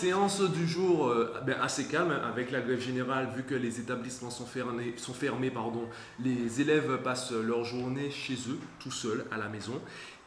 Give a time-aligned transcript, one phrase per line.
[0.00, 4.30] Séance du jour euh, ben, assez calme avec la grève générale vu que les établissements
[4.30, 4.94] sont fermés,
[6.24, 9.78] les élèves passent leur journée chez eux tout seuls à la maison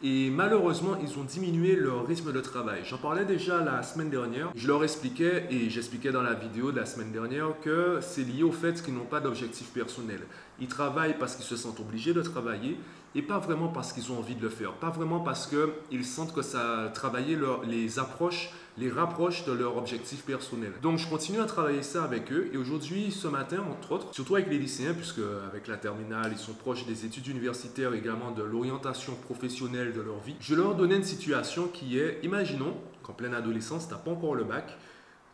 [0.03, 2.81] et malheureusement ils ont diminué leur rythme de travail.
[2.83, 6.79] J'en parlais déjà la semaine dernière, je leur expliquais et j'expliquais dans la vidéo de
[6.79, 10.19] la semaine dernière que c'est lié au fait qu'ils n'ont pas d'objectif personnel.
[10.59, 12.77] Ils travaillent parce qu'ils se sentent obligés de travailler
[13.15, 16.33] et pas vraiment parce qu'ils ont envie de le faire, pas vraiment parce qu'ils sentent
[16.33, 20.71] que ça travailler leur, les approche, les rapproche de leur objectif personnel.
[20.81, 24.35] Donc je continue à travailler ça avec eux et aujourd'hui, ce matin, entre autres, surtout
[24.35, 28.43] avec les lycéens, puisque avec la terminale, ils sont proches des études universitaires, également de
[28.43, 33.35] l'orientation professionnelle de leur vie, je leur donnais une situation qui est, imaginons qu'en pleine
[33.35, 34.77] adolescence, tu n'as pas encore le bac,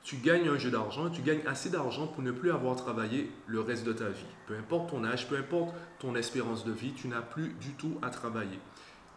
[0.03, 3.59] tu gagnes un jeu d'argent, tu gagnes assez d'argent pour ne plus avoir travaillé le
[3.59, 4.25] reste de ta vie.
[4.47, 7.97] Peu importe ton âge, peu importe ton espérance de vie, tu n'as plus du tout
[8.01, 8.59] à travailler.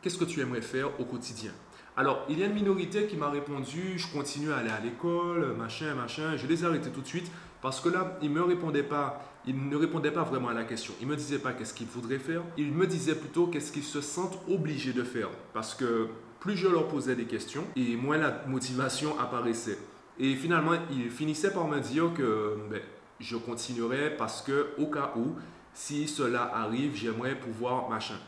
[0.02, 1.52] Qu'est-ce que tu aimerais faire au quotidien?
[1.96, 5.54] Alors, il y a une minorité qui m'a répondu, je continue à aller à l'école,
[5.56, 6.36] machin, machin.
[6.36, 9.68] Je les ai arrêtés tout de suite parce que là, ils me répondaient pas, ils
[9.68, 10.94] ne répondaient pas vraiment à la question.
[11.00, 14.00] Ils me disaient pas qu'est-ce qu'ils voudraient faire, ils me disaient plutôt qu'est-ce qu'ils se
[14.00, 15.28] sentent obligés de faire.
[15.52, 16.08] Parce que
[16.40, 19.78] plus je leur posais des questions et moins la motivation apparaissait.
[20.18, 22.80] Et finalement, il finissait par me dire que ben,
[23.20, 25.36] je continuerai parce que au cas où,
[25.74, 28.18] si cela arrive, j'aimerais pouvoir machin.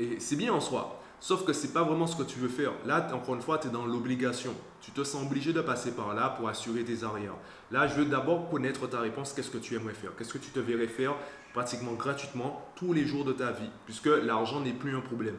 [0.00, 1.00] Et c'est bien en soi.
[1.20, 2.72] Sauf que c'est pas vraiment ce que tu veux faire.
[2.84, 4.52] Là, encore une fois, tu es dans l'obligation.
[4.82, 7.36] Tu te sens obligé de passer par là pour assurer tes arrières.
[7.70, 9.32] Là, je veux d'abord connaître ta réponse.
[9.32, 10.10] Qu'est-ce que tu aimerais faire?
[10.18, 11.14] Qu'est-ce que tu te verrais faire
[11.54, 13.70] pratiquement gratuitement tous les jours de ta vie?
[13.86, 15.36] Puisque l'argent n'est plus un problème.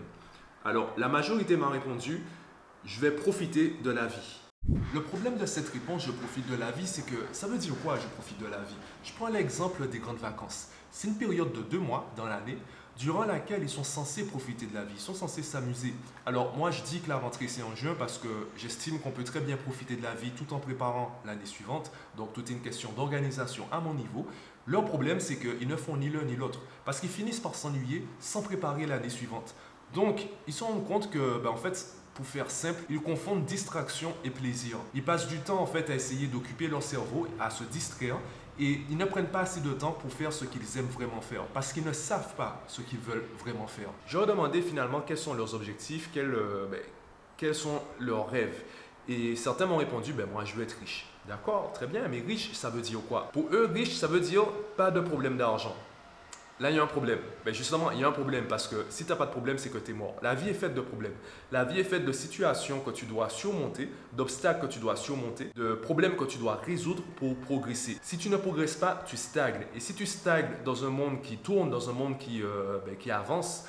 [0.63, 2.23] Alors, la majorité m'a répondu,
[2.85, 4.39] je vais profiter de la vie.
[4.67, 7.73] Le problème de cette réponse, je profite de la vie, c'est que ça veut dire
[7.83, 8.75] quoi, je profite de la vie?
[9.03, 10.69] Je prends l'exemple des grandes vacances.
[10.89, 12.57] C'est une période de deux mois dans l'année
[12.97, 15.93] durant laquelle ils sont censés profiter de la vie, ils sont censés s'amuser.
[16.25, 18.27] Alors moi, je dis que la rentrée, c'est en juin parce que
[18.57, 21.91] j'estime qu'on peut très bien profiter de la vie tout en préparant l'année suivante.
[22.17, 24.25] Donc tout est une question d'organisation à mon niveau.
[24.65, 28.07] Leur problème, c'est qu'ils ne font ni l'un ni l'autre parce qu'ils finissent par s'ennuyer
[28.19, 29.53] sans préparer l'année suivante.
[29.93, 34.13] Donc, ils se rendent compte que, ben, en fait, pour faire simple, ils confondent distraction
[34.23, 34.77] et plaisir.
[34.95, 38.17] Ils passent du temps en fait à essayer d'occuper leur cerveau, à se distraire
[38.57, 41.43] et ils ne prennent pas assez de temps pour faire ce qu'ils aiment vraiment faire
[41.53, 43.89] parce qu'ils ne savent pas ce qu'ils veulent vraiment faire.
[44.13, 46.79] Leur demandé finalement quels sont leurs objectifs, quels, euh, ben,
[47.37, 48.63] quels sont leurs rêves.
[49.09, 51.05] Et certains m'ont répondu, ben moi je veux être riche.
[51.27, 53.29] D'accord, très bien, mais riche, ça veut dire quoi?
[53.33, 54.45] Pour eux, riche, ça veut dire
[54.77, 55.75] pas de problème d'argent.
[56.61, 57.19] Là, il y a un problème.
[57.45, 59.57] Mais justement, il y a un problème parce que si tu n'as pas de problème,
[59.57, 60.15] c'est que tu es mort.
[60.21, 61.15] La vie est faite de problèmes.
[61.51, 65.51] La vie est faite de situations que tu dois surmonter, d'obstacles que tu dois surmonter,
[65.53, 67.97] de problèmes que tu dois résoudre pour progresser.
[68.01, 69.65] Si tu ne progresses pas, tu stagnes.
[69.75, 72.95] Et si tu stagnes dans un monde qui tourne, dans un monde qui, euh, ben,
[72.95, 73.65] qui avance,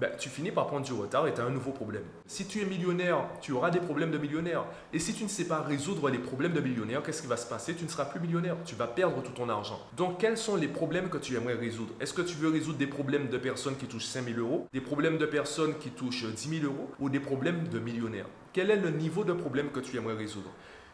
[0.00, 2.04] ben, tu finis par prendre du retard et tu as un nouveau problème.
[2.26, 4.64] Si tu es millionnaire, tu auras des problèmes de millionnaire.
[4.92, 7.46] Et si tu ne sais pas résoudre les problèmes de millionnaire, qu'est-ce qui va se
[7.46, 7.74] passer?
[7.74, 8.56] Tu ne seras plus millionnaire.
[8.64, 9.78] Tu vas perdre tout ton argent.
[9.96, 11.92] Donc, quels sont les problèmes que tu aimerais résoudre?
[12.00, 14.80] Est-ce que tu veux résoudre des problèmes de personnes qui touchent 5 000 euros, des
[14.80, 18.76] problèmes de personnes qui touchent 10 000 euros ou des problèmes de millionnaires Quel est
[18.76, 20.50] le niveau de problème que tu aimerais résoudre?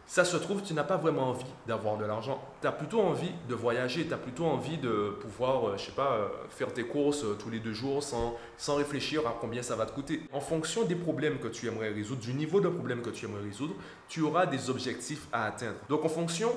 [0.08, 2.42] Ça se trouve, tu n'as pas vraiment envie d'avoir de l'argent.
[2.62, 5.92] Tu as plutôt envie de voyager, tu as plutôt envie de pouvoir, euh, je sais
[5.92, 9.60] pas, euh, faire tes courses euh, tous les deux jours sans, sans réfléchir à combien
[9.60, 10.22] ça va te coûter.
[10.32, 13.42] En fonction des problèmes que tu aimerais résoudre, du niveau de problème que tu aimerais
[13.42, 13.74] résoudre,
[14.08, 15.76] tu auras des objectifs à atteindre.
[15.90, 16.52] Donc en fonction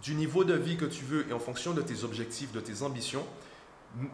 [0.00, 2.84] du niveau de vie que tu veux et en fonction de tes objectifs, de tes
[2.84, 3.26] ambitions,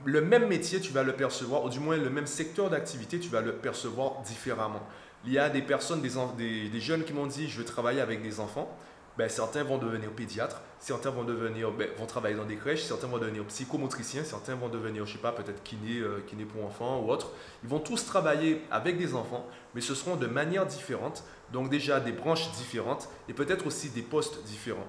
[0.07, 3.29] le même métier, tu vas le percevoir, ou du moins le même secteur d'activité, tu
[3.29, 4.81] vas le percevoir différemment.
[5.27, 8.23] Il y a des personnes, des, des, jeunes qui m'ont dit je veux travailler avec
[8.23, 8.71] des enfants.
[9.19, 13.07] Ben, certains vont devenir pédiatres, certains vont devenir, ben, vont travailler dans des crèches, certains
[13.07, 17.01] vont devenir psychomotriciens, certains vont devenir, je sais pas, peut-être kiné, euh, kiné pour enfants
[17.01, 17.31] ou autre.
[17.65, 21.99] Ils vont tous travailler avec des enfants, mais ce seront de manières différentes, donc déjà
[21.99, 24.87] des branches différentes et peut-être aussi des postes différents.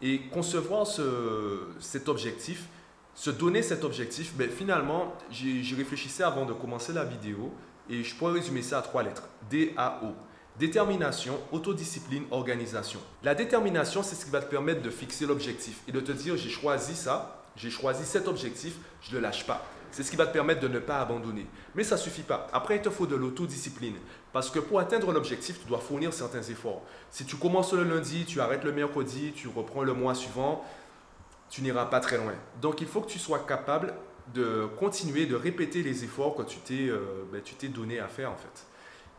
[0.00, 2.68] Et concevoir ce, cet objectif,
[3.14, 7.52] se donner cet objectif, ben, finalement, j'y réfléchissais avant de commencer la vidéo
[7.90, 9.28] et je pourrais résumer ça à trois lettres.
[9.50, 10.14] D-A-O.
[10.58, 12.98] Détermination, autodiscipline, organisation.
[13.22, 16.36] La détermination, c'est ce qui va te permettre de fixer l'objectif et de te dire
[16.36, 19.66] j'ai choisi ça, j'ai choisi cet objectif, je ne le lâche pas.
[19.90, 21.46] C'est ce qui va te permettre de ne pas abandonner.
[21.74, 22.48] Mais ça ne suffit pas.
[22.52, 23.96] Après, il te faut de l'autodiscipline.
[24.32, 26.82] Parce que pour atteindre l'objectif, tu dois fournir certains efforts.
[27.10, 30.64] Si tu commences le lundi, tu arrêtes le mercredi, tu reprends le mois suivant,
[31.48, 32.34] tu n'iras pas très loin.
[32.60, 33.94] Donc il faut que tu sois capable
[34.34, 38.36] de continuer, de répéter les efforts que tu t'es euh, ben, donné à faire en
[38.36, 38.66] fait.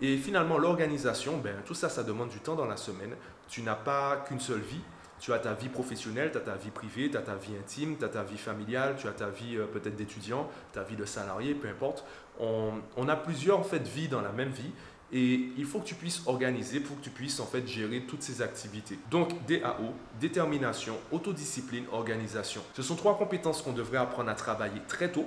[0.01, 3.15] Et finalement, l'organisation, ben, tout ça, ça demande du temps dans la semaine.
[3.47, 4.81] Tu n'as pas qu'une seule vie.
[5.19, 7.97] Tu as ta vie professionnelle, tu as ta vie privée, tu as ta vie intime,
[7.97, 11.05] tu as ta vie familiale, tu as ta vie euh, peut-être d'étudiant, ta vie de
[11.05, 12.05] salarié, peu importe.
[12.39, 14.71] On, on, a plusieurs en fait vies dans la même vie
[15.11, 18.21] Et il faut que tu puisses organiser pour que tu puisses en fait gérer toutes
[18.21, 18.99] ces activités.
[19.09, 22.61] Donc DAO, détermination, autodiscipline, organisation.
[22.73, 25.25] Ce sont trois compétences qu'on devrait apprendre à travailler très tôt,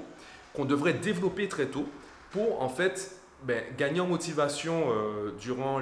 [0.53, 1.89] qu'on devrait développer très tôt
[2.31, 5.81] pour en fait ben, gagner en motivation euh, durant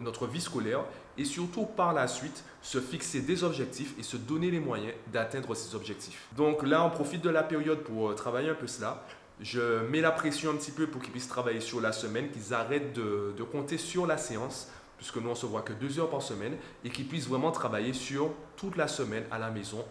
[0.00, 0.80] notre vie scolaire
[1.18, 5.54] et surtout par la suite se fixer des objectifs et se donner les moyens d'atteindre
[5.54, 6.26] ces objectifs.
[6.36, 9.04] Donc là, on profite de la période pour euh, travailler un peu cela.
[9.40, 12.54] Je mets la pression un petit peu pour qu'ils puissent travailler sur la semaine, qu'ils
[12.54, 16.22] arrêtent de, compter sur la séance, puisque nous on se voit que deux heures par
[16.22, 19.84] semaine, et qu'ils puissent vraiment travailler sur toute la semaine à la maison.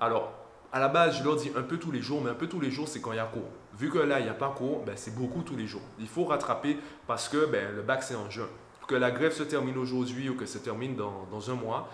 [0.00, 0.32] Alors,
[0.72, 2.60] à la base, je leur dis un peu tous les jours, mais un peu tous
[2.60, 3.50] les jours, c'est quand il y a cours.
[3.78, 5.82] Vu que là, il n'y a pas cours, ben, c'est beaucoup tous les jours.
[5.98, 8.48] Il faut rattraper parce que ben, le bac, c'est en juin.
[8.88, 11.88] Que la grève se termine aujourd'hui ou que se termine dans, dans un mois,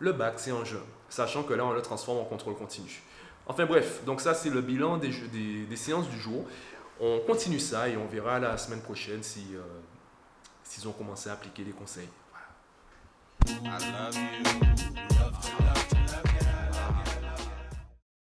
[0.00, 0.82] le bac, c'est en juin.
[1.08, 3.02] Sachant que là, on le transforme en contrôle continu.
[3.48, 6.44] Enfin bref, donc ça, c'est le bilan des, séances du jour.
[7.00, 9.60] On continue ça et on verra la semaine prochaine si, euh,
[10.62, 12.08] s'ils ont commencé à appliquer les conseils.